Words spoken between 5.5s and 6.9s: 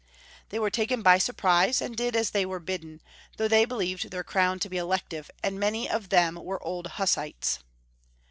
many of them were old